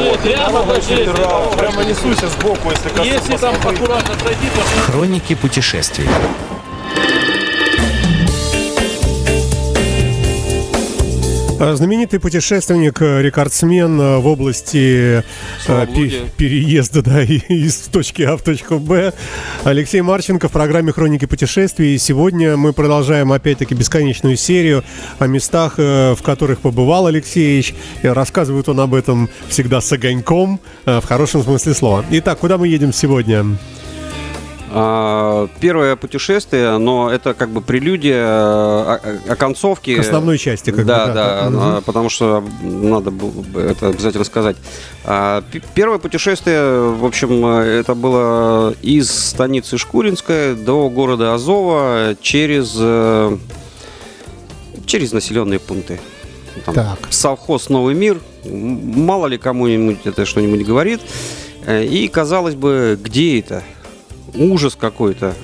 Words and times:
вот. 0.00 0.20
Прямо 0.20 0.62
пошли. 0.62 1.04
Прямо, 1.56 1.84
несусь 1.84 2.18
сбоку, 2.18 2.70
если 2.70 2.88
кажется, 2.88 3.04
Если 3.04 3.36
там 3.36 3.54
аккуратно 3.54 4.14
пройти, 4.16 4.46
то 4.54 4.92
Хроники 4.92 5.34
путешествий. 5.34 6.08
Знаменитый 11.60 12.18
путешественник, 12.20 13.02
э, 13.02 13.20
рекордсмен 13.20 14.00
э, 14.00 14.16
в 14.16 14.26
области 14.26 15.18
э, 15.18 15.22
пе- 15.94 16.22
переезда 16.38 17.02
да, 17.02 17.22
из 17.22 17.76
точки 17.92 18.22
А 18.22 18.38
в 18.38 18.42
точку 18.42 18.78
Б. 18.78 19.12
Алексей 19.64 20.00
Марченко 20.00 20.48
в 20.48 20.52
программе 20.52 20.90
«Хроники 20.90 21.26
путешествий». 21.26 21.96
И 21.96 21.98
сегодня 21.98 22.56
мы 22.56 22.72
продолжаем 22.72 23.30
опять-таки 23.30 23.74
бесконечную 23.74 24.38
серию 24.38 24.84
о 25.18 25.26
местах, 25.26 25.76
в 25.76 26.18
которых 26.22 26.60
побывал 26.60 27.06
Алексеевич. 27.08 27.74
И 28.02 28.06
рассказывает 28.08 28.70
он 28.70 28.80
об 28.80 28.94
этом 28.94 29.28
всегда 29.50 29.82
с 29.82 29.92
огоньком, 29.92 30.60
в 30.86 31.02
хорошем 31.02 31.42
смысле 31.42 31.74
слова. 31.74 32.04
Итак, 32.10 32.38
куда 32.38 32.56
мы 32.56 32.68
едем 32.68 32.94
сегодня? 32.94 33.44
А, 34.72 35.48
Первое 35.60 35.96
путешествие, 35.96 36.78
но 36.78 37.10
это 37.10 37.34
как 37.34 37.48
бы 37.50 37.60
прелюдия 37.60 38.24
о, 38.24 39.00
о- 39.28 39.32
о 39.32 39.36
концовке. 39.36 39.96
К 39.96 40.00
основной 40.00 40.38
части, 40.38 40.70
как 40.70 40.80
бы, 40.80 40.84
да, 40.84 41.06
да, 41.06 41.14
да, 41.14 41.50
да. 41.50 41.76
А, 41.78 41.80
потому 41.80 42.08
что 42.08 42.44
надо 42.62 43.10
было 43.10 43.30
бы 43.30 43.60
это 43.60 43.88
обязательно 43.88 44.24
сказать. 44.24 44.56
А, 45.04 45.42
Первое 45.74 45.98
путешествие, 45.98 46.90
в 46.90 47.04
общем, 47.04 47.44
это 47.46 47.94
было 47.94 48.72
из 48.82 49.10
станицы 49.10 49.76
Шкуринская 49.76 50.54
до 50.54 50.88
города 50.88 51.34
Азова 51.34 52.14
через 52.20 52.76
э, 52.78 53.36
через 54.86 55.12
населенные 55.12 55.58
пункты. 55.58 56.00
Там 56.64 56.74
Так. 56.74 56.98
совхоз 57.10 57.68
«Новый 57.68 57.94
мир». 57.94 58.20
Мало 58.44 59.26
ли 59.26 59.38
кому-нибудь 59.38 59.98
это 60.04 60.24
что-нибудь 60.26 60.64
говорит. 60.66 61.00
Э, 61.66 61.84
И, 61.84 62.08
казалось 62.08 62.54
бы, 62.54 62.98
где 63.02 63.38
это? 63.40 63.62
Ужас 64.34 64.76
какой-то. 64.76 65.34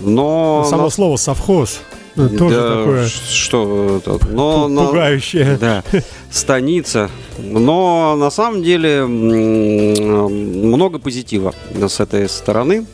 Но... 0.00 0.66
Само 0.68 0.84
на- 0.84 0.90
слово 0.90 1.16
«совхоз» 1.16 1.80
э, 2.16 2.28
тоже 2.38 2.56
Да, 2.56 2.76
такое 2.76 3.06
Что 3.08 4.00
это? 4.04 4.18
Но, 4.28 4.68
пугающее. 4.68 5.56
Да, 5.60 5.82
станица. 6.30 7.10
Но 7.38 8.16
на 8.16 8.30
самом 8.30 8.62
деле 8.62 9.04
много 9.06 10.98
позитива 10.98 11.54
с 11.74 12.00
этой 12.00 12.28
стороны. 12.28 12.86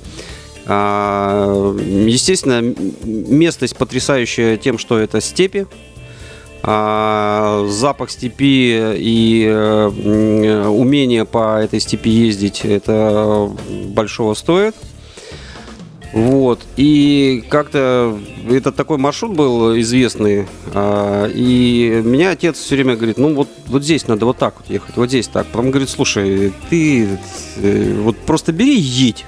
А, 0.66 1.74
Естественно, 1.78 2.60
местность 3.04 3.76
потрясающая 3.76 4.56
тем, 4.56 4.78
что 4.78 4.98
это 4.98 5.20
степи. 5.20 5.66
А, 6.62 7.66
Запах 7.68 8.10
степи 8.10 8.94
и 8.96 9.46
э, 9.46 10.66
умение 10.68 11.24
по 11.24 11.58
этой 11.58 11.80
степи 11.80 12.10
ездить 12.10 12.60
это 12.64 13.50
большого 13.86 14.34
стоит. 14.34 14.74
Вот. 16.12 16.60
И 16.76 17.44
как-то 17.48 18.18
этот 18.48 18.74
такой 18.74 18.98
маршрут 18.98 19.36
был 19.36 19.78
известный. 19.78 20.46
а, 20.74 21.28
И 21.28 22.02
меня 22.04 22.30
отец 22.30 22.58
все 22.58 22.74
время 22.74 22.96
говорит, 22.96 23.18
ну 23.18 23.34
вот, 23.34 23.48
вот 23.66 23.84
здесь 23.84 24.08
надо 24.08 24.26
вот 24.26 24.36
так 24.36 24.54
вот 24.58 24.68
ехать, 24.68 24.96
вот 24.96 25.08
здесь 25.08 25.28
так. 25.28 25.46
Потом 25.46 25.70
говорит, 25.70 25.88
слушай, 25.88 26.52
ты 26.68 27.18
э, 27.56 28.00
вот 28.02 28.16
просто 28.18 28.52
бери 28.52 28.76
и 28.76 28.80
едь. 28.80 29.24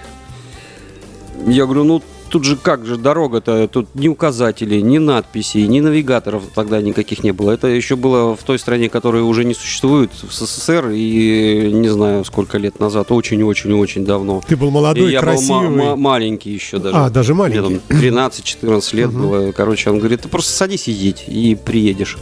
Я 1.46 1.64
говорю, 1.64 1.84
ну 1.84 2.02
тут 2.32 2.44
же 2.44 2.56
как 2.56 2.86
же 2.86 2.96
дорога-то, 2.96 3.68
тут 3.68 3.94
ни 3.94 4.08
указателей, 4.08 4.80
ни 4.80 4.96
надписей, 4.96 5.66
ни 5.66 5.80
навигаторов 5.80 6.44
тогда 6.54 6.80
никаких 6.80 7.22
не 7.22 7.30
было. 7.32 7.50
Это 7.50 7.68
еще 7.68 7.94
было 7.94 8.34
в 8.34 8.42
той 8.42 8.58
стране, 8.58 8.88
которая 8.88 9.22
уже 9.22 9.44
не 9.44 9.52
существует, 9.52 10.10
в 10.14 10.32
СССР, 10.32 10.88
и 10.94 11.70
не 11.74 11.88
знаю 11.90 12.24
сколько 12.24 12.56
лет 12.56 12.80
назад, 12.80 13.12
очень-очень-очень 13.12 14.06
давно. 14.06 14.40
Ты 14.48 14.56
был 14.56 14.68
И 14.68 14.70
молодой, 14.70 15.12
я 15.12 15.20
красивый. 15.20 15.68
был 15.68 15.76
ма- 15.76 15.84
ма- 15.90 15.96
маленький 15.96 16.50
еще 16.50 16.78
даже. 16.78 16.96
А, 16.96 17.10
даже 17.10 17.34
маленький. 17.34 17.80
там 17.88 17.98
13-14 18.00 18.94
лет 18.96 19.12
было. 19.12 19.52
Короче, 19.52 19.90
он 19.90 19.98
говорит, 19.98 20.22
ты 20.22 20.28
просто 20.30 20.52
садись 20.52 20.88
и 20.88 20.92
едь, 20.92 21.24
и 21.28 21.54
приедешь. 21.54 22.16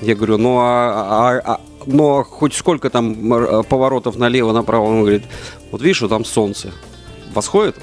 Я 0.00 0.14
говорю, 0.14 0.38
ну 0.38 0.56
а, 0.58 1.42
а- 1.44 1.52
а- 1.54 1.60
ну, 1.84 2.18
а 2.20 2.24
хоть 2.24 2.54
сколько 2.54 2.88
там 2.88 3.32
м, 3.32 3.64
поворотов 3.64 4.16
налево, 4.16 4.52
направо? 4.52 4.84
Он 4.86 5.00
говорит, 5.02 5.24
вот 5.70 5.82
видишь, 5.82 6.00
вот 6.00 6.08
там 6.08 6.24
солнце 6.24 6.70
восходит, 7.34 7.76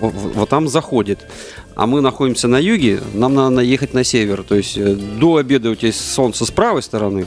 вот 0.00 0.48
там 0.48 0.68
заходит. 0.68 1.26
А 1.74 1.86
мы 1.86 2.00
находимся 2.00 2.48
на 2.48 2.58
юге, 2.58 3.00
нам 3.14 3.34
надо 3.34 3.60
ехать 3.60 3.94
на 3.94 4.04
север. 4.04 4.42
То 4.42 4.54
есть 4.54 4.78
э, 4.78 4.94
до 4.94 5.36
обеда 5.36 5.70
у 5.70 5.74
тебя 5.74 5.92
солнце 5.92 6.44
с 6.44 6.50
правой 6.50 6.82
стороны, 6.82 7.26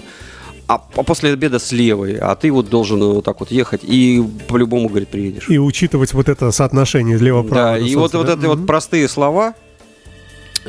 а 0.68 0.82
а 0.96 1.04
после 1.04 1.34
обеда 1.34 1.60
с 1.60 1.72
левой. 1.72 2.18
А 2.18 2.36
ты 2.36 2.52
вот 2.52 2.70
должен 2.70 3.04
вот 3.04 3.26
так 3.26 3.40
вот 3.40 3.52
ехать 3.52 3.82
и 3.84 4.24
по-любому, 4.48 4.90
говорит, 4.90 5.10
приедешь. 5.10 5.50
И 5.50 5.58
учитывать 5.58 6.14
вот 6.14 6.30
это 6.30 6.52
соотношение 6.52 7.18
лево-право. 7.18 7.72
Да, 7.74 7.78
и 7.78 7.96
вот, 7.96 8.12
солнце, 8.12 8.18
вот 8.18 8.28
да? 8.28 8.34
эти 8.34 8.46
вот 8.46 8.66
простые 8.66 9.08
слова, 9.08 9.54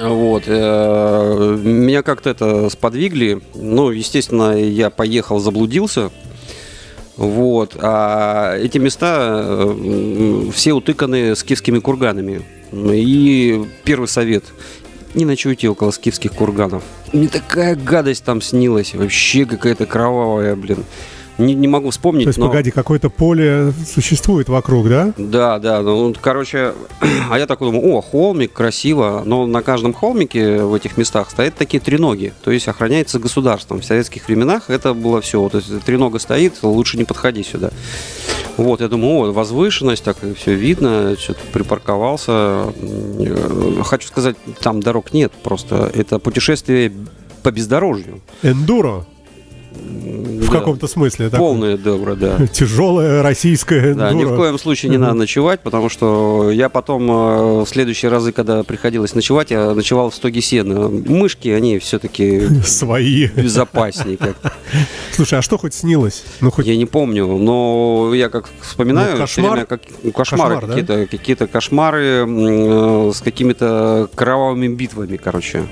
вот, 0.00 0.44
э, 0.46 1.58
меня 1.62 2.02
как-то 2.02 2.30
это 2.30 2.70
сподвигли. 2.70 3.40
Ну, 3.54 3.90
естественно, 3.90 4.56
я 4.56 4.90
поехал, 4.90 5.40
заблудился. 5.40 6.10
Вот, 7.18 7.76
а 7.80 8.56
эти 8.56 8.78
места 8.78 9.42
э, 9.44 10.50
все 10.54 10.72
утыканы 10.72 11.36
скифскими 11.36 11.78
курганами. 11.78 12.42
И 12.72 13.64
первый 13.84 14.08
совет– 14.08 14.44
не 15.14 15.24
ночуйте 15.24 15.68
около 15.68 15.90
скифских 15.90 16.32
курганов. 16.32 16.82
Мне 17.12 17.28
такая 17.28 17.76
гадость 17.76 18.24
там 18.24 18.40
снилась, 18.40 18.94
вообще 18.94 19.46
какая-то 19.46 19.86
кровавая, 19.86 20.54
блин. 20.54 20.84
Не, 21.38 21.54
не 21.54 21.68
могу 21.68 21.90
вспомнить, 21.90 22.24
То 22.24 22.28
есть, 22.30 22.38
но... 22.38 22.48
погоди, 22.48 22.70
какое-то 22.72 23.10
поле 23.10 23.72
существует 23.86 24.48
вокруг, 24.48 24.88
да? 24.88 25.12
Да, 25.16 25.58
да, 25.60 25.82
ну, 25.82 26.14
короче, 26.20 26.74
а 27.30 27.38
я 27.38 27.46
такой 27.46 27.70
думаю, 27.70 27.94
о, 27.94 28.00
холмик, 28.00 28.52
красиво, 28.52 29.22
но 29.24 29.46
на 29.46 29.62
каждом 29.62 29.94
холмике 29.94 30.62
в 30.62 30.74
этих 30.74 30.96
местах 30.96 31.30
стоят 31.30 31.54
такие 31.54 31.80
треноги, 31.80 32.32
то 32.42 32.50
есть 32.50 32.66
охраняется 32.66 33.18
государством. 33.20 33.80
В 33.80 33.84
советских 33.84 34.26
временах 34.26 34.68
это 34.68 34.94
было 34.94 35.20
все, 35.20 35.48
то 35.48 35.58
есть 35.58 35.84
тренога 35.84 36.18
стоит, 36.18 36.54
лучше 36.62 36.98
не 36.98 37.04
подходи 37.04 37.44
сюда. 37.44 37.70
Вот, 38.56 38.80
я 38.80 38.88
думаю, 38.88 39.30
о, 39.30 39.32
возвышенность, 39.32 40.02
так 40.02 40.16
все 40.36 40.54
видно, 40.54 41.16
что-то 41.16 41.40
припарковался. 41.52 42.72
М, 42.80 43.82
Хочу 43.84 44.08
сказать, 44.08 44.36
там 44.60 44.80
дорог 44.80 45.12
нет, 45.12 45.32
просто 45.44 45.90
это 45.94 46.18
путешествие 46.18 46.92
по 47.44 47.52
бездорожью. 47.52 48.20
Эндуро, 48.42 49.06
в 49.78 50.50
Да, 50.50 50.58
каком-то 50.60 50.86
смысле. 50.86 51.26
такое. 51.28 51.38
Полное 51.46 51.76
добро, 51.76 52.14
да. 52.14 52.46
Тяжелое 52.52 53.22
российское 53.22 53.94
Да, 53.94 54.12
ни 54.12 54.24
в 54.24 54.34
коем 54.36 54.58
случае 54.58 54.90
не 54.90 54.96
надо 54.96 55.14
ночевать, 55.14 55.60
потому 55.60 55.88
что 55.88 56.50
я 56.50 56.68
потом 56.68 57.10
э, 57.10 57.64
в 57.64 57.66
следующие 57.66 58.10
разы, 58.10 58.32
когда 58.32 58.62
приходилось 58.62 59.14
ночевать, 59.14 59.50
я 59.50 59.74
ночевал 59.74 60.10
в 60.10 60.14
стоге 60.14 60.40
сена. 60.40 60.88
Мышки, 60.88 61.48
они 61.48 61.78
все-таки 61.78 62.42
Свои. 62.64 63.26
безопаснее 63.28 64.16
как-то. 64.16 64.52
Слушай, 65.12 65.38
а 65.40 65.42
что 65.42 65.58
хоть 65.58 65.74
снилось? 65.74 66.24
Ну, 66.40 66.50
хоть 66.50 66.66
Я 66.66 66.76
не 66.76 66.86
помню, 66.86 67.26
но 67.26 68.12
я 68.14 68.28
как 68.30 68.48
вспоминаю, 68.62 69.12
Ну, 69.12 69.18
кошмар? 69.18 69.50
время 69.52 69.66
как, 69.66 69.80
ну, 70.02 70.12
кошмары 70.12 70.54
Кошмар, 70.54 70.60
да? 70.66 70.68
какие-то, 70.68 71.06
какие-то 71.10 71.46
кошмары 71.46 72.24
э, 72.26 73.12
с 73.14 73.20
какими-то 73.20 74.08
кровавыми 74.14 74.68
битвами, 74.68 75.16
короче. 75.16 75.66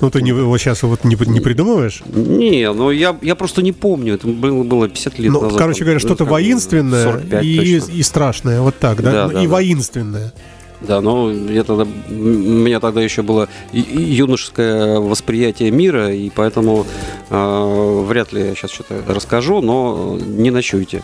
Ну, 0.00 0.10
ты 0.10 0.22
не, 0.22 0.32
вот 0.32 0.58
сейчас 0.58 0.82
вот 0.82 1.04
не, 1.04 1.16
не 1.26 1.40
придумываешь? 1.40 2.02
Не, 2.06 2.72
ну 2.72 2.90
я, 2.90 3.16
я 3.22 3.34
просто 3.34 3.62
не 3.62 3.72
помню, 3.72 4.14
это 4.14 4.26
было, 4.26 4.64
было 4.64 4.88
50 4.88 5.18
лет 5.18 5.32
Ну, 5.32 5.40
назад. 5.42 5.58
короче 5.58 5.84
говоря, 5.84 6.00
что-то 6.00 6.24
воинственное 6.24 7.04
45 7.04 7.44
и, 7.44 7.78
точно. 7.80 7.92
и 7.92 8.02
страшное, 8.02 8.60
вот 8.60 8.78
так, 8.78 9.02
да? 9.02 9.12
Да, 9.12 9.26
Ну, 9.28 9.32
да, 9.34 9.42
и 9.42 9.46
да. 9.46 9.50
воинственное. 9.52 10.32
Да, 10.80 11.02
но 11.02 11.30
я 11.30 11.62
тогда, 11.62 11.86
у 12.08 12.12
меня 12.12 12.80
тогда 12.80 13.02
еще 13.02 13.20
было 13.20 13.48
юношеское 13.72 14.98
восприятие 14.98 15.70
мира, 15.70 16.10
и 16.12 16.30
поэтому 16.30 16.86
э, 17.28 18.04
вряд 18.08 18.32
ли 18.32 18.40
я 18.46 18.54
сейчас 18.54 18.70
что-то 18.70 19.02
расскажу, 19.06 19.60
но 19.60 20.18
не 20.18 20.50
ночуйте. 20.50 21.02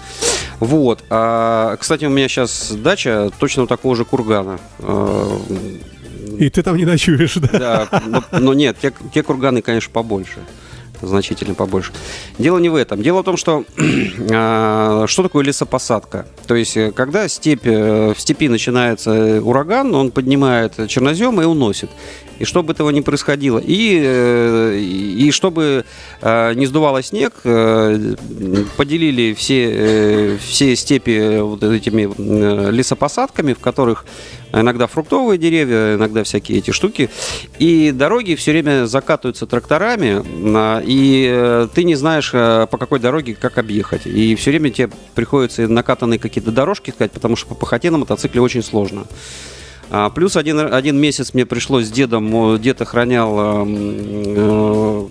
Вот. 0.61 1.05
А, 1.11 1.77
кстати, 1.77 2.07
у 2.07 2.09
меня 2.11 2.27
сейчас 2.29 2.73
дача 2.73 3.31
точно 3.39 3.67
такого 3.67 3.95
же 3.97 4.07
кургана. 4.07 4.59
Э, 4.79 5.39
И 6.39 6.51
ты 6.51 6.63
там 6.63 6.77
не 6.77 6.85
ночуешь, 6.85 7.35
да? 7.35 7.89
да, 7.91 8.03
но, 8.07 8.25
но 8.39 8.55
нет, 8.55 8.77
те, 8.81 8.93
те 9.13 9.23
курганы, 9.23 9.63
конечно, 9.63 9.91
побольше. 9.93 10.39
Значительно 11.03 11.55
побольше. 11.55 11.93
Дело 12.39 12.59
не 12.59 12.69
в 12.69 12.75
этом. 12.75 13.03
Дело 13.03 13.21
в 13.21 13.25
том, 13.25 13.37
что 13.37 13.65
а, 14.33 15.05
что 15.07 15.23
такое 15.23 15.45
лесопосадка? 15.45 16.27
То 16.47 16.55
есть, 16.55 16.77
э, 16.77 16.91
когда 16.91 17.29
степь, 17.29 17.67
э, 17.67 18.15
в 18.15 18.21
степи 18.21 18.49
начинается 18.49 19.43
ураган, 19.43 19.95
он 19.95 20.11
поднимает 20.11 20.89
чернозем 20.89 21.41
и 21.41 21.45
уносит. 21.45 21.91
И 22.39 22.45
чтобы 22.45 22.73
этого 22.73 22.91
не 22.91 23.03
происходило, 23.03 23.59
и, 23.59 24.01
э, 24.03 24.79
и 24.79 25.31
чтобы 25.31 25.85
э, 26.21 26.55
не 26.55 26.67
сдувало 26.67 27.03
снег, 27.03 27.35
э, 27.45 28.15
поделили 28.77 29.35
все, 29.35 30.39
все 30.41 30.77
степи 30.77 31.41
вот 31.41 31.63
этими 31.63 32.71
лесопосадками, 32.71 33.55
в 33.55 33.61
которых 33.61 34.05
иногда 34.53 34.87
фруктовые 34.87 35.39
деревья, 35.39 35.97
иногда 35.97 36.25
всякие 36.25 36.59
эти 36.59 36.71
штуки. 36.71 37.11
И 37.59 37.91
дороги 37.93 38.35
все 38.35 38.53
время 38.53 38.87
закатываются 38.87 39.47
тракторами, 39.47 40.23
а, 40.57 40.83
и 40.85 41.67
ты 41.75 41.85
не 41.85 41.95
знаешь, 41.95 42.31
по 42.33 42.79
какой 42.79 43.01
дороге 43.01 43.37
как 43.39 43.59
объехать. 43.59 44.07
И 44.07 44.35
все 44.37 44.51
время 44.51 44.71
тебе 44.71 44.91
приходится 45.15 45.67
накатанные 45.69 46.19
какие-то 46.19 46.53
дорожки 46.53 46.91
искать, 46.91 47.13
потому 47.13 47.37
что 47.37 47.49
по 47.49 47.55
пахоте 47.55 47.91
на 47.91 47.99
мотоцикле 47.99 48.41
очень 48.41 48.63
сложно. 48.63 49.07
А, 49.91 50.11
плюс 50.11 50.37
один, 50.37 50.59
один 50.73 50.99
месяц 50.99 51.33
мне 51.33 51.47
пришлось 51.47 51.87
с 51.87 51.91
дедом, 51.91 52.59
дед 52.61 52.81
охранял 52.83 53.37
э, 53.39 53.65
э, 54.37 55.07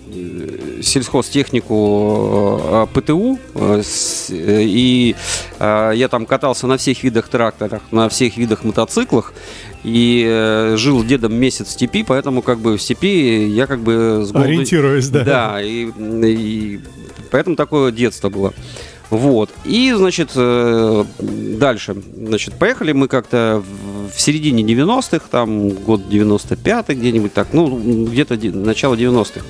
сельхозтехнику 0.82 2.60
э, 2.62 2.86
ПТУ, 2.94 3.40
э, 3.56 3.82
с- 3.84 4.30
э, 4.30 4.64
и 4.64 5.16
э, 5.60 5.92
я 5.96 6.08
там 6.10 6.26
катался 6.26 6.68
на 6.68 6.78
всех 6.78 7.04
видах 7.04 7.28
тракторах, 7.30 7.82
на 7.92 8.10
всех 8.10 8.38
видах 8.38 8.64
мотоциклах, 8.64 9.34
и 9.84 10.26
э, 10.28 10.76
жил 10.78 11.04
дедом 11.04 11.34
месяц 11.36 11.68
в 11.68 11.72
степи, 11.72 12.04
поэтому 12.04 12.42
как 12.42 12.60
бы 12.60 12.78
в 12.78 12.82
степи 12.82 13.48
я 13.48 13.68
как 13.68 13.80
бы 13.80 14.24
с 14.26 14.32
голоду- 14.32 14.40
Ориентируясь, 14.50 15.10
да. 15.10 15.24
Да, 15.24 15.62
и, 15.62 15.88
и 16.24 16.80
поэтому 17.32 17.56
такое 17.56 17.92
детство 17.92 18.30
было. 18.30 18.54
Вот. 19.10 19.50
И, 19.66 19.94
значит, 19.96 20.32
э, 20.36 21.06
дальше. 21.20 21.96
Значит, 22.18 22.56
поехали 22.56 22.92
мы 22.92 23.08
как-то 23.08 23.64
в, 24.12 24.20
середине 24.20 24.64
90-х, 24.64 25.26
там 25.30 25.70
год 25.70 26.02
95-й 26.10 26.96
где-нибудь 26.96 27.34
так, 27.34 27.50
ну, 27.54 28.06
где-то 28.06 28.36
де- 28.38 28.52
начало 28.52 28.96
90-х. 28.96 29.46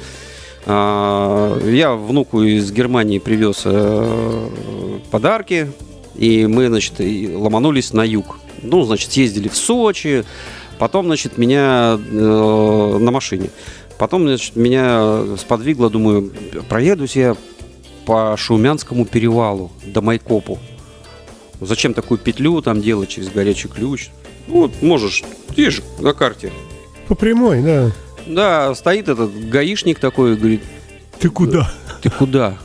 А, 0.65 1.59
Я 1.63 1.93
внуку 1.93 2.41
из 2.41 2.71
Германии 2.71 3.19
привез 3.19 3.61
э, 3.65 4.49
подарки, 5.11 5.71
и 6.15 6.47
мы, 6.47 6.67
значит, 6.67 6.93
ломанулись 6.99 7.93
на 7.93 8.03
юг. 8.03 8.37
Ну, 8.61 8.83
значит, 8.83 9.11
съездили 9.11 9.47
в 9.47 9.55
Сочи, 9.55 10.25
потом, 10.79 11.05
значит, 11.05 11.37
меня 11.37 11.97
э, 11.97 12.97
на 12.99 13.11
машине. 13.11 13.49
Потом, 13.97 14.23
значит, 14.23 14.55
меня 14.55 15.37
сподвигло, 15.37 15.89
думаю, 15.89 16.31
проедусь 16.67 17.15
я 17.15 17.35
по 18.05 18.35
Шаумянскому 18.37 19.05
перевалу 19.05 19.71
до 19.85 20.01
Майкопу. 20.01 20.59
Зачем 21.61 21.93
такую 21.93 22.17
петлю 22.17 22.61
там 22.61 22.81
делать 22.81 23.09
через 23.09 23.29
горячий 23.29 23.67
ключ? 23.67 24.09
Ну, 24.47 24.61
вот 24.61 24.81
можешь, 24.81 25.23
видишь, 25.55 25.81
на 25.99 26.13
карте. 26.13 26.51
По 27.07 27.15
прямой, 27.15 27.61
да. 27.61 27.91
Да, 28.27 28.75
стоит 28.75 29.07
этот 29.07 29.49
гаишник 29.49 29.99
такой, 29.99 30.35
говорит, 30.35 30.61
Ты 31.19 31.29
куда? 31.29 31.71
ты 32.01 32.09
куда? 32.09 32.57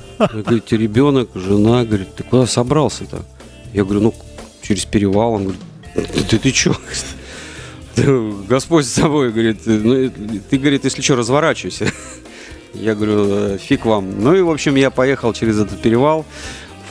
«Ты 0.66 0.76
ребенок, 0.76 1.30
жена, 1.34 1.82
говорит, 1.84 2.14
ты 2.14 2.22
куда 2.22 2.46
собрался-то? 2.46 3.24
Я 3.72 3.84
говорю, 3.84 4.00
ну, 4.00 4.14
через 4.60 4.84
перевал. 4.84 5.32
Он 5.32 5.44
говорит, 5.44 5.60
ты, 6.28 6.38
ты 6.38 6.50
чё? 6.50 6.76
Ты, 7.94 8.30
Господь 8.48 8.84
с 8.84 8.92
собой, 8.92 9.32
говорит, 9.32 9.60
ну, 9.64 10.10
ты, 10.50 10.58
говорит, 10.58 10.84
если 10.84 11.00
что, 11.00 11.16
разворачивайся. 11.16 11.90
Я 12.80 12.94
говорю, 12.94 13.24
«Э, 13.26 13.58
фиг 13.58 13.84
вам. 13.84 14.20
Ну 14.20 14.34
и, 14.34 14.40
в 14.40 14.50
общем, 14.50 14.74
я 14.76 14.90
поехал 14.90 15.32
через 15.32 15.58
этот 15.58 15.80
перевал. 15.80 16.24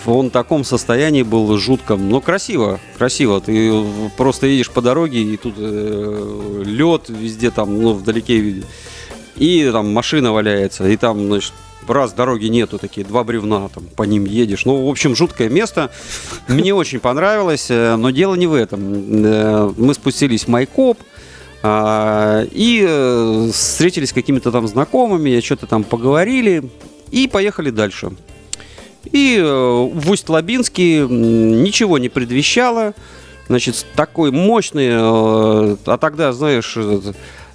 Он 0.05 0.29
в 0.29 0.31
таком 0.31 0.63
состоянии 0.63 1.23
был 1.23 1.57
жутком, 1.57 2.09
но 2.09 2.21
красиво, 2.21 2.79
красиво. 2.97 3.41
Ты 3.41 3.83
просто 4.17 4.47
едешь 4.47 4.71
по 4.71 4.81
дороге, 4.81 5.21
и 5.21 5.37
тут 5.37 5.55
лед 5.57 7.09
везде 7.09 7.51
там, 7.51 7.81
ну, 7.81 7.93
вдалеке 7.93 8.37
видно. 8.37 8.65
И 9.35 9.69
там 9.71 9.93
машина 9.93 10.31
валяется, 10.31 10.87
и 10.87 10.95
там, 10.97 11.27
значит, 11.27 11.53
раз 11.87 12.13
дороги 12.13 12.45
нету, 12.47 12.77
такие 12.77 13.05
два 13.05 13.23
бревна, 13.23 13.69
там 13.69 13.83
по 13.95 14.03
ним 14.03 14.25
едешь. 14.25 14.65
Ну, 14.65 14.85
в 14.85 14.89
общем, 14.89 15.15
жуткое 15.15 15.49
место. 15.49 15.91
Мне 16.47 16.73
очень 16.73 16.99
понравилось, 16.99 17.67
э, 17.69 17.95
но 17.95 18.09
дело 18.11 18.35
не 18.35 18.47
в 18.47 18.53
этом. 18.53 18.81
Э, 19.25 19.71
Мы 19.77 19.93
спустились 19.93 20.43
в 20.43 20.47
Майкоп, 20.49 20.99
и 21.61 22.85
э, 22.87 23.49
встретились 23.51 24.09
с 24.09 24.13
какими-то 24.13 24.51
там 24.51 24.67
знакомыми, 24.67 25.41
что-то 25.41 25.67
там 25.67 25.83
поговорили, 25.83 26.69
и 27.11 27.27
поехали 27.27 27.69
дальше. 27.69 28.11
И 29.11 29.37
э, 29.37 29.43
в 29.43 30.09
Усть-Лабинске 30.09 31.05
ничего 31.07 31.97
не 31.97 32.07
предвещало. 32.07 32.93
Значит, 33.49 33.85
такой 33.95 34.31
мощный, 34.31 34.89
э, 34.91 35.75
а 35.85 35.97
тогда, 35.99 36.31
знаешь, 36.31 36.77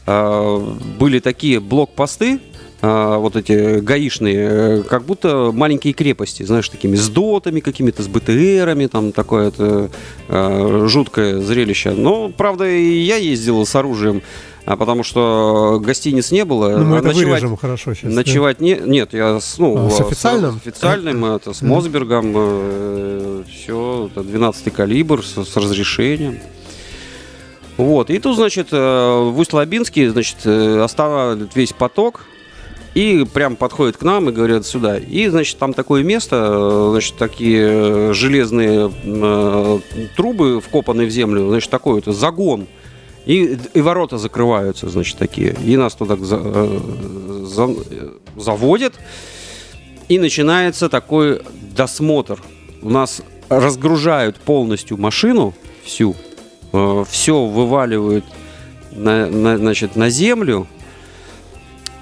были 0.07 1.19
такие 1.21 1.61
блокпосты, 1.61 2.41
э, 2.85 3.17
вот 3.19 3.37
эти 3.37 3.81
гаишные, 3.81 4.49
э, 4.51 4.83
как 4.83 5.05
будто 5.05 5.51
маленькие 5.53 5.93
крепости, 5.95 6.43
знаешь, 6.43 6.69
такими 6.69 6.97
с 6.97 7.09
дотами 7.09 7.61
какими-то, 7.61 8.03
с 8.03 8.09
БТРами, 8.09 8.87
там 8.87 9.13
такое 9.13 9.49
это, 9.49 9.91
э, 10.29 10.87
жуткое 10.89 11.41
зрелище. 11.41 11.93
Но, 11.93 12.29
правда, 12.29 12.69
и 12.69 12.99
я 12.99 13.17
ездил 13.17 13.65
с 13.65 13.75
оружием, 13.75 14.23
а 14.67 14.77
потому 14.77 15.03
что 15.03 15.81
гостиниц 15.85 16.31
не 16.31 16.45
было. 16.45 16.77
Ну, 16.79 16.85
мы 16.85 16.97
а 16.97 16.99
это 16.99 17.09
ночевать- 17.09 17.41
вырежем 17.41 17.57
хорошо 17.57 17.95
сейчас. 17.95 18.13
Ночевать 18.13 18.61
не, 18.61 18.75
нет, 18.75 19.13
я 19.15 19.41
с, 19.41 19.59
ну, 19.59 19.87
А, 19.87 19.91
с 19.91 20.01
э, 20.01 20.05
официальным? 20.05 20.53
с 20.53 20.57
официальным, 20.57 21.25
это 21.25 21.53
с 21.53 21.63
Мосбергом, 21.63 22.33
все, 23.51 24.11
это 24.11 24.23
12 24.23 24.71
калибр 24.71 25.25
с, 25.25 25.45
с 25.45 25.57
разрешением. 25.57 26.39
Вот, 27.77 28.09
и 28.11 28.19
тут, 28.19 28.37
значит, 28.37 28.69
э, 28.71 28.77
в 28.77 29.39
Усть-Лабинске, 29.39 30.11
значит, 30.11 30.37
э, 30.45 30.81
останавливает 30.81 31.57
весь 31.57 31.73
поток, 31.73 32.25
и 32.95 33.25
прям 33.33 33.57
подходит 33.57 33.97
к 33.97 34.03
нам 34.03 34.29
и 34.29 34.33
говорят 34.33 34.65
сюда. 34.67 34.99
И, 34.99 35.27
значит, 35.29 35.59
там 35.59 35.73
такое 35.75 36.03
место, 36.05 36.37
э, 36.37 36.89
значит, 36.93 37.17
такие 37.17 37.67
э, 37.69 38.13
железные 38.15 38.93
э, 39.05 39.79
трубы, 40.17 40.61
вкопанные 40.61 41.07
в 41.09 41.11
землю, 41.11 41.49
значит, 41.49 41.71
такой 41.71 41.95
вот 42.01 42.15
загон. 42.15 42.67
И, 43.27 43.59
и 43.73 43.81
ворота 43.81 44.19
закрываются, 44.19 44.89
значит, 44.89 45.17
такие. 45.19 45.57
И 45.65 45.77
нас 45.77 45.95
туда 45.95 46.17
за- 46.17 46.41
э, 46.45 46.81
за- 47.47 47.75
э, 47.91 48.09
заводят. 48.37 48.95
И 50.09 50.19
начинается 50.19 50.89
такой 50.89 51.43
досмотр. 51.75 52.39
У 52.83 52.91
нас 52.91 53.23
разгружают 53.49 54.37
полностью 54.37 54.99
машину 54.99 55.55
всю. 55.85 56.15
все 57.09 57.45
вываливают 57.47 58.25
на, 58.93 59.27
на- 59.27 59.57
значит, 59.59 59.97
на 59.97 60.11
землю. 60.11 60.67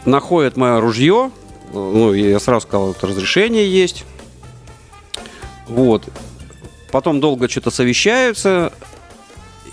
Находят 0.04 0.56
мое 0.56 0.80
ружье. 0.80 1.30
Ну, 1.72 2.12
я 2.12 2.38
сразу 2.40 2.66
сказал, 2.66 2.88
вот 2.88 3.02
разрешение 3.04 3.70
есть. 3.70 4.04
Вот. 5.68 6.04
Потом 6.90 7.20
долго 7.20 7.48
что-то 7.48 7.70
совещаются. 7.70 8.72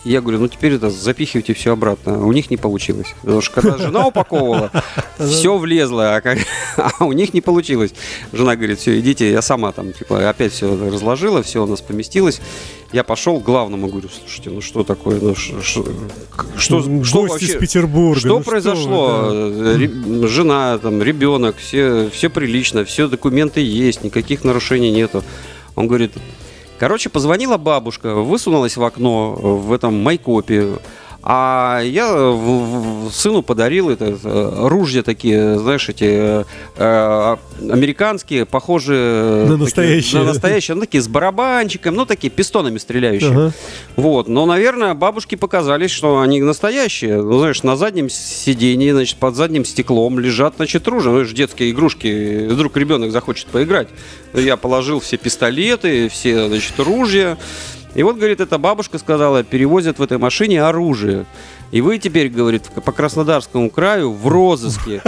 Я 0.06 0.22
говорю, 0.22 0.40
ну 0.40 0.48
теперь 0.48 0.74
это 0.74 0.90
запихивайте 0.90 1.54
все 1.54 1.74
обратно. 1.74 2.26
У 2.26 2.32
них 2.32 2.50
не 2.50 2.56
получилось. 2.58 3.08
Потому 3.22 3.42
что 3.42 3.54
когда 3.62 3.78
жена 3.78 4.08
упаковывала, 4.08 4.72
все 5.20 5.58
влезло, 5.58 6.16
а, 6.16 6.22
как- 6.22 6.40
а 6.78 7.04
у 7.04 7.12
них 7.12 7.34
не 7.34 7.42
получилось. 7.42 7.94
Жена 8.32 8.56
говорит, 8.56 8.80
все, 8.80 8.98
идите, 9.00 9.30
я 9.30 9.42
сама 9.42 9.74
там, 9.74 9.92
типа, 9.92 10.30
опять 10.30 10.54
все 10.54 10.68
разложила, 10.74 11.44
все 11.44 11.62
у 11.64 11.68
нас 11.68 11.82
поместилось. 11.82 12.40
Я 12.94 13.04
пошел 13.04 13.40
к 13.40 13.44
главному, 13.44 13.88
говорю, 13.88 14.08
слушайте, 14.10 14.50
ну 14.52 14.62
что 14.62 14.84
такое, 14.84 15.20
ну 15.22 15.36
ш- 15.36 15.62
что, 15.62 15.86
что 16.58 16.78
Гость 16.82 17.04
из 17.14 17.22
вообще, 17.50 17.60
Петербурга. 17.60 18.20
что 18.20 18.30
ну 18.30 18.42
произошло? 18.42 19.28
вы, 19.30 19.78
да. 19.78 20.24
Э, 20.24 20.28
Жена, 20.28 20.78
там, 20.80 21.04
ребенок, 21.04 21.58
все, 21.58 22.10
все 22.10 22.30
прилично, 22.30 22.86
все 22.86 23.08
документы 23.08 23.60
есть, 23.62 24.04
никаких 24.04 24.44
нарушений 24.44 24.92
нету. 24.92 25.24
Он 25.76 25.88
говорит, 25.88 26.14
короче, 26.80 27.10
позвонила 27.10 27.58
бабушка, 27.58 28.16
высунулась 28.16 28.78
в 28.78 28.84
окно 28.84 29.34
в 29.34 29.74
этом 29.74 30.02
майкопе, 30.02 30.80
а 31.22 31.82
я 31.84 32.14
в- 32.14 33.12
сыну 33.12 33.42
подарил 33.42 33.90
это, 33.90 34.18
э, 34.24 34.68
ружья 34.68 35.04
такие, 35.04 35.60
знаешь, 35.60 35.90
эти 35.90 36.06
э, 36.06 36.44
э, 36.78 37.36
американские, 37.70 38.46
похожие... 38.46 39.44
На 39.46 39.50
такие- 39.52 39.58
настоящие. 39.58 40.22
на 40.22 40.28
настоящие, 40.28 40.76
ну, 40.76 40.82
такие 40.82 41.02
с 41.02 41.08
барабанчиком, 41.08 41.96
ну, 41.96 42.06
такие 42.06 42.30
пистонами 42.30 42.78
стреляющие. 42.78 43.32
Ага. 43.32 43.52
Вот, 43.98 44.28
но, 44.28 44.46
наверное, 44.46 44.94
бабушке 44.94 45.36
показались, 45.38 45.92
что 45.92 46.22
они 46.22 46.42
настоящие. 46.42 47.22
Ну, 47.22 47.40
знаешь, 47.40 47.64
на 47.64 47.76
заднем 47.76 48.10
сидении, 48.10 48.92
значит, 48.92 49.18
под 49.18 49.36
задним 49.36 49.66
стеклом 49.66 50.20
лежат, 50.20 50.54
значит, 50.56 50.88
ружья. 50.88 51.12
Ну, 51.12 51.18
это 51.20 51.28
же 51.30 51.36
детские 51.36 51.72
игрушки. 51.72 52.48
Вдруг 52.48 52.78
ребенок 52.78 53.12
захочет 53.12 53.48
поиграть. 53.48 53.90
Я 54.34 54.58
положил 54.58 55.00
все 55.00 55.18
пистолеты, 55.18 56.08
все, 56.10 56.48
значит, 56.48 56.80
ружья. 56.80 57.38
И 57.96 58.04
вот, 58.04 58.18
говорит, 58.18 58.40
эта 58.40 58.58
бабушка 58.58 59.00
сказала, 59.00 59.44
перевозят 59.44 59.98
в 60.00 60.04
этой 60.04 60.18
машине 60.18 60.62
оружие. 60.64 61.26
И 61.72 61.82
вы 61.82 62.00
теперь, 62.00 62.30
говорит, 62.30 62.64
по 62.84 62.92
Краснодарскому 62.92 63.70
краю 63.70 64.12
в 64.12 64.28
розыске. 64.28 65.02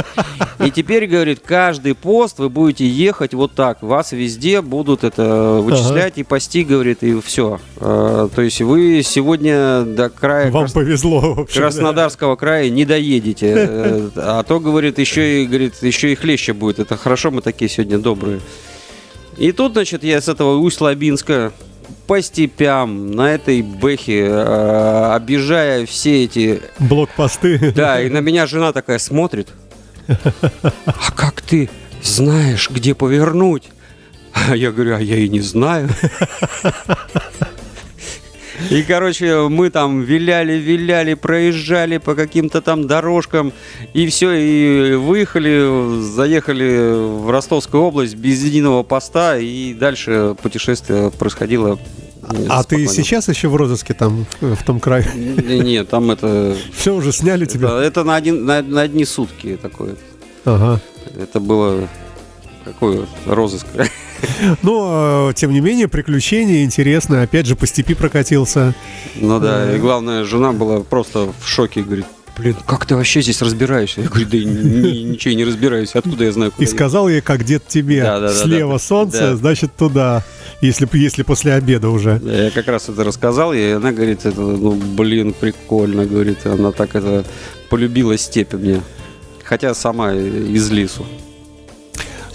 И 0.64 0.70
теперь, 0.70 1.08
говорит, 1.08 1.42
каждый 1.44 1.96
пост 1.96 2.38
вы 2.38 2.50
будете 2.50 2.88
ехать 2.88 3.34
вот 3.34 3.54
так. 3.54 3.82
Вас 3.82 4.12
везде 4.12 4.62
будут 4.62 5.04
это 5.04 5.60
вычислять 5.64 6.18
и 6.18 6.24
пасти, 6.24 6.64
говорит, 6.64 7.02
и 7.04 7.20
все. 7.22 7.60
то 7.80 8.30
есть 8.38 8.62
вы 8.62 9.02
сегодня 9.04 9.82
до 9.84 10.10
края 10.10 10.52
Вам 10.52 10.64
Крас- 10.66 10.74
повезло, 10.74 11.34
в 11.36 11.40
общем. 11.42 11.62
да. 11.62 11.68
Краснодарского 11.68 12.36
края 12.36 12.70
не 12.70 12.86
доедете. 12.86 13.54
Э, 13.58 14.10
А 14.18 14.44
то, 14.44 14.60
говорит, 14.60 15.00
еще 15.00 15.44
и, 15.44 15.46
говорит, 15.48 15.82
еще 15.82 16.12
и 16.12 16.16
хлеще 16.16 16.54
будет. 16.54 16.78
Это 16.80 16.96
хорошо, 16.96 17.32
мы 17.32 17.42
такие 17.42 17.70
сегодня 17.70 17.98
добрые. 17.98 18.40
И 19.38 19.52
тут, 19.52 19.74
значит, 19.74 20.04
я 20.04 20.22
с 20.22 20.28
этого 20.28 20.58
Усть-Лабинска 20.58 21.54
по 22.08 22.22
степям 22.22 23.12
на 23.12 23.34
этой 23.34 23.62
бэхе, 23.62 24.26
э, 24.26 25.14
объезжая 25.14 25.86
все 25.86 26.24
эти... 26.24 26.62
Блокпосты. 26.80 27.72
Да, 27.76 28.02
и 28.02 28.10
на 28.10 28.20
меня 28.20 28.48
жена 28.48 28.74
такая 28.74 29.00
смотрит. 29.00 29.50
А 30.08 31.12
как 31.16 31.42
ты 31.42 31.70
знаешь, 32.04 32.70
где 32.70 32.96
повернуть? 32.96 33.70
А 34.34 34.56
я 34.56 34.72
говорю, 34.72 34.96
а 34.96 35.00
я 35.00 35.18
и 35.18 35.30
не 35.30 35.42
знаю. 35.42 35.90
И, 38.72 38.84
короче, 38.84 39.50
мы 39.50 39.70
там 39.70 40.02
виляли, 40.02 40.54
виляли, 40.54 41.14
проезжали 41.16 41.98
по 41.98 42.16
каким-то 42.16 42.62
там 42.62 42.88
дорожкам, 42.88 43.52
и 43.94 44.08
все, 44.08 44.32
и 44.32 44.94
выехали, 44.96 46.02
заехали 46.02 46.94
в 47.20 47.30
Ростовскую 47.30 47.84
область 47.84 48.16
без 48.16 48.42
единого 48.44 48.84
поста, 48.84 49.38
и 49.38 49.74
дальше 49.74 50.36
путешествие 50.42 51.12
происходило. 51.12 51.78
э, 52.24 52.46
А 52.50 52.64
ты 52.64 52.88
сейчас 52.88 53.28
еще 53.28 53.50
в 53.50 53.56
розыске 53.58 53.94
там, 53.94 54.26
в 54.40 54.64
том 54.64 54.80
крае? 54.80 55.06
Не, 55.16 55.60
Нет, 55.60 55.90
там 55.90 56.10
это... 56.10 56.56
Все 56.74 56.96
уже 56.96 57.12
сняли 57.12 57.44
Это, 57.44 57.54
тебя? 57.54 57.84
это 57.84 58.06
на, 58.06 58.16
один, 58.16 58.46
на, 58.46 58.62
на 58.62 58.82
одни 58.82 59.04
сутки 59.04 59.60
такое. 59.62 59.96
Ага. 60.46 60.80
Это 61.22 61.42
было... 61.42 61.90
Какой 62.64 63.06
розыск? 63.26 63.66
Но, 64.62 65.30
э, 65.32 65.34
тем 65.36 65.52
не 65.52 65.60
менее, 65.62 65.88
приключения 65.88 66.64
интересные. 66.64 67.24
Опять 67.24 67.46
же, 67.46 67.56
по 67.56 67.66
степи 67.68 67.94
прокатился. 67.94 68.74
Ну 69.16 69.40
да, 69.40 69.76
и 69.76 69.80
главное, 69.80 70.24
жена 70.24 70.52
была 70.52 70.82
просто 70.82 71.32
в 71.40 71.48
шоке, 71.48 71.82
говорит, 71.82 72.06
блин, 72.38 72.56
как 72.66 72.86
ты 72.86 72.96
вообще 72.96 73.22
здесь 73.22 73.42
разбираешься? 73.42 74.02
Я 74.02 74.08
говорю, 74.10 74.26
да 74.28 74.38
ни- 74.38 75.12
ничего 75.12 75.34
не 75.36 75.44
разбираюсь, 75.46 75.96
откуда 75.96 76.24
я 76.26 76.32
знаю, 76.32 76.52
куда 76.52 76.64
И 76.64 76.68
сказал 76.68 77.08
ей, 77.10 77.22
как 77.22 77.44
дед 77.44 77.68
тебе, 77.68 78.02
Да, 78.04 78.20
да, 78.20 78.28
да, 78.30 78.34
слева 78.34 78.74
да. 78.74 78.80
солнце, 78.80 79.20
Да. 79.20 79.36
значит 79.36 79.76
туда. 79.76 80.24
Если, 80.62 80.88
если 80.94 81.24
после 81.24 81.54
обеда 81.54 81.90
уже. 81.90 82.14
ехать?» 82.24 82.24
Я 82.38 82.52
как 82.52 82.68
раз 82.68 82.88
это 82.90 83.04
рассказал, 83.04 83.54
ей, 83.54 83.72
и 83.72 83.74
она 83.74 83.92
говорит, 83.92 84.26
это, 84.26 84.40
ну, 84.42 84.74
блин, 84.74 85.34
прикольно, 85.40 86.06
говорит, 86.06 86.46
она 86.46 86.72
так 86.72 86.96
это 86.96 87.26
полюбила 87.70 88.18
степи 88.18 88.56
мне. 88.58 88.82
Хотя 89.44 89.74
сама 89.74 90.14
из 90.14 90.70
лесу. 90.72 91.06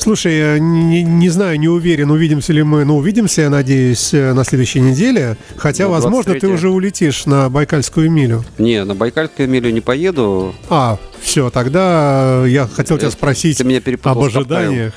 Слушай, 0.06 0.38
я 0.38 0.58
не, 0.60 1.02
не 1.02 1.28
знаю, 1.30 1.58
не 1.58 1.66
уверен, 1.66 2.12
увидимся 2.12 2.52
ли 2.52 2.62
мы. 2.62 2.84
Ну, 2.84 2.98
увидимся, 2.98 3.42
я 3.42 3.50
надеюсь, 3.50 4.14
э, 4.14 4.34
на 4.34 4.44
следующей 4.44 4.78
неделе. 4.78 5.36
Хотя, 5.56 5.86
Ну, 5.86 5.90
возможно, 5.90 6.34
ты 6.34 6.38
23-е. 6.46 6.54
уже 6.54 6.70
улетишь 6.70 7.26
на 7.26 7.48
Байкальскую 7.50 8.08
милю. 8.08 8.44
Не, 8.56 8.84
на 8.84 8.94
Байкальскую 8.94 9.48
милю 9.48 9.68
не 9.70 9.80
поеду. 9.80 10.54
А, 10.68 10.98
все, 11.20 11.50
тогда 11.50 12.44
э, 12.44 12.50
я 12.50 12.68
хотел 12.68 12.98
тебя 12.98 13.08
Э, 13.08 13.10
спросить 13.10 13.58
Ты 13.58 13.64
меня 13.64 13.80
об 14.04 14.18
ожиданиях. 14.20 14.92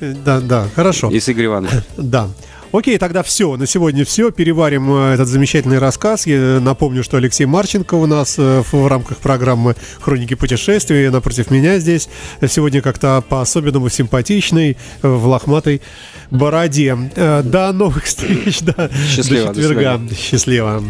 Да, 0.00 0.40
да, 0.40 0.66
хорошо. 0.74 1.10
И 1.10 1.20
с 1.20 1.28
Игорем 1.28 1.50
Ивановичем. 1.50 1.82
Да. 1.98 2.30
Окей, 2.74 2.98
тогда 2.98 3.22
все. 3.22 3.56
На 3.56 3.68
сегодня 3.68 4.04
все. 4.04 4.32
Переварим 4.32 4.92
э, 4.92 5.14
этот 5.14 5.28
замечательный 5.28 5.78
рассказ. 5.78 6.26
Я 6.26 6.58
напомню, 6.60 7.04
что 7.04 7.16
Алексей 7.18 7.44
Марченко 7.44 7.94
у 7.94 8.06
нас 8.06 8.34
э, 8.36 8.64
в, 8.72 8.88
рамках 8.88 9.18
программы 9.18 9.76
«Хроники 10.00 10.34
путешествий». 10.34 11.08
Напротив 11.08 11.52
меня 11.52 11.78
здесь. 11.78 12.08
Сегодня 12.44 12.82
как-то 12.82 13.22
по-особенному 13.28 13.88
симпатичный, 13.90 14.76
э, 15.02 15.08
в 15.08 15.24
лохматой 15.24 15.82
бороде. 16.32 16.98
До 17.14 17.70
новых 17.72 18.04
встреч. 18.06 18.62
Да. 18.62 18.90
Счастливо, 19.08 19.48
До 19.48 19.54
до 19.54 19.60
четверга. 19.60 20.00
Счастливо. 20.12 20.82